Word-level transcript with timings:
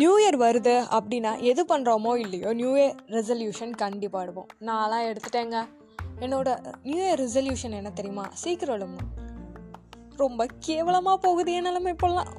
New 0.00 0.12
year 0.20 0.36
வருது 0.42 0.74
அப்படின்னா 0.96 1.30
எது 1.50 1.62
பண்ணுறோமோ 1.70 2.12
இல்லையோ 2.24 2.50
நியூ 2.60 2.70
இயர் 2.80 2.94
ரெசல்யூஷன் 3.16 3.72
கண்டிப்பாக 3.82 4.24
எடுப்போம். 4.24 4.48
நான்லாம் 4.68 5.06
எடுத்துட்டேங்க. 5.10 5.56
என்னோட 6.24 6.48
நியூ 6.88 7.00
இயர் 7.06 7.20
ரெசல்யூஷன் 7.24 7.74
என்ன 7.78 7.90
தெரியுமா? 7.98 8.24
சீக்கிரம் 8.42 8.76
எழுமணும் 8.78 9.10
ரொம்ப 10.22 10.46
கேவலமாக 10.66 11.18
போகுது 11.26 11.50
என் 11.58 11.68
நிலமை 11.68 11.92
இப்போல்லாம் 11.96 12.30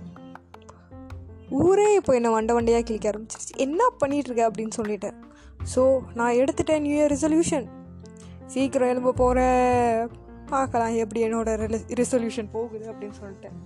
ஊரே 1.62 1.88
இப்போ 2.00 2.12
என்னை 2.18 2.30
வண்ட 2.38 2.52
வண்டையாக 2.58 2.84
கிளிக்க 2.88 3.12
ஆரம்பிச்சிருச்சு. 3.12 3.56
என்ன 3.66 3.82
பண்ணிகிட்ருக்க 4.02 4.44
அப்படின்னு 4.50 4.76
சொல்லிட்டேன் 4.80 5.18
ஸோ 5.74 5.82
நான் 6.20 6.38
எடுத்துட்டேன் 6.42 6.84
நியூ 6.86 6.96
இயர் 7.00 7.14
ரெசல்யூஷன் 7.16 7.66
சீக்கிரம் 8.54 8.92
எழும்ப 8.94 9.16
போகிறேன் 9.24 10.08
பார்க்கலாம் 10.54 10.96
எப்படி 11.04 11.20
என்னோட 11.28 11.50
ரெசல்யூஷன் 12.02 12.50
போகுது 12.56 12.86
அப்படின்னு 12.92 13.18
சொல்லிட்டேன் 13.22 13.58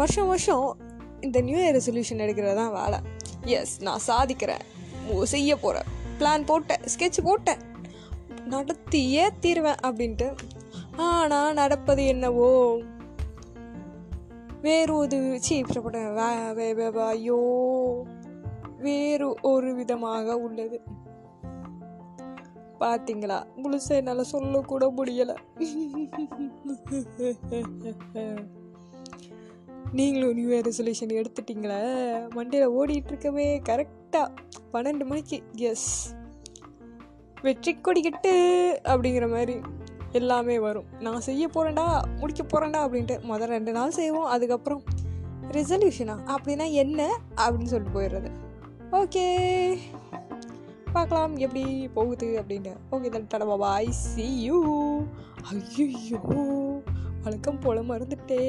வருஷம் 0.00 0.30
வருஷம் 0.32 0.64
இந்த 1.20 1.40
நியூ 1.40 1.58
இயர் 1.58 1.70
ரெசல்யூஷன் 1.74 2.12
எடுக்கிறது 2.12 2.54
தான் 2.54 2.72
வேலை 2.72 2.98
எஸ் 3.44 3.82
நான் 3.82 4.00
சாதிக்கிறேன். 4.06 4.60
செய்ய 5.22 5.56
போகிறேன் 5.56 5.84
பிளான் 6.18 6.44
போட்டேன் 6.44 6.80
ஸ்கெட்ச் 6.98 7.24
போட்டேன். 7.24 7.58
நடத்தியே 8.48 9.28
தீருவேன் 9.40 9.72
அப்படின்ட்டு. 9.72 10.34
ஆனால் 10.96 11.52
நடப்பது 11.52 12.06
என்னவோ? 12.06 12.80
வேறு 14.62 14.94
ஒரு 14.94 15.40
சீப்பிடப்பட்ட 15.48 16.54
வே 16.54 16.72
வே 16.72 16.90
வே 16.90 17.02
ஐயோ 17.02 18.04
வேறு 18.78 19.36
ஒரு 19.42 19.74
விதமாக 19.74 20.36
உள்ளது. 20.36 20.80
பார்த்தீங்களா 22.80 23.42
முழுசை 23.62 23.88
என்னால் 23.88 24.24
சொல்லக்கூட 24.24 24.92
முடியலை. 24.96 25.36
நீங்களும் 29.92 30.34
நியூ 30.34 30.48
இயர் 30.48 30.66
ரெசல்யூஷன் 30.66 31.24
எடுத்துட்டிங்களே? 31.24 31.78
மண்டையில் 32.36 32.72
ஓடிட்டு 32.78 33.06
இருக்கவே 33.06 33.60
கரெக்டாக 33.60 34.28
பன்னெண்டு 34.72 35.04
மணிக்கு 35.04 35.42
எஸ் 35.54 36.14
வெற்றி 37.42 37.76
கொடிக்கிட்டு 37.76 38.32
அப்படிங்கிற 38.84 39.30
மாதிரி 39.30 39.60
எல்லாமே 40.12 40.58
வரும். 40.58 40.84
நான் 41.00 41.20
செய்ய 41.20 41.46
போகிறேன்டா 41.46 42.02
முடிக்க 42.18 42.42
போகிறேன்டா 42.42 42.80
அப்படின்ட்டு 42.86 43.20
முதல் 43.22 43.48
ரெண்டு 43.48 43.72
நாள் 43.72 43.90
செய்வோம். 43.90 44.24
அதுக்கப்புறம் 44.24 44.82
ரெசல்யூஷனா 45.50 46.18
அப்படின்னா 46.26 46.72
என்ன? 46.72 47.20
அப்படின்னு 47.36 47.64
சொல்லிட்டு 47.64 48.00
போயிடுறது. 48.00 48.30
ஓகே 48.92 49.26
பார்க்கலாம் 50.92 51.36
எப்படி 51.36 51.88
போகுது 51.88 52.42
அப்படின்ட்டு. 52.42 52.74
ஓகே 52.92 53.08
தன் 53.08 53.26
டடா 53.34 53.58
ஐ 53.58 53.90
சி 53.90 54.42
யூ 54.42 55.02
ஐயோ 55.50 56.84
வழக்கம் 57.24 57.58
போல 57.58 57.80
மறந்துட்டே. 57.80 58.42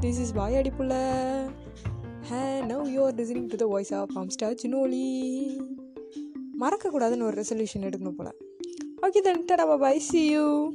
this 0.00 0.20
is 0.20 0.32
boy 0.32 0.54
அடிப்புள்ள 0.54 0.94
hey 2.28 2.40
now 2.70 2.84
you 2.84 3.04
are 3.04 3.14
listening 3.14 3.46
to 3.46 3.56
the 3.56 3.64
voice 3.64 3.94
of 3.94 4.10
form 4.14 4.54
சினோலி 4.62 5.06
மறக்கக்கூடாதுன்னு 6.60 7.22
ஒரு 7.22 7.42
ரெசல்யூஷன் 7.42 7.86
எடுக்கணும் 7.88 8.18
போல். 8.18 8.34
ஓகே 9.02 9.20
தன் 9.20 9.44
டடா 9.52 9.78
பாய் 9.78 9.98
சி 9.98 10.30
யூ 10.30 10.72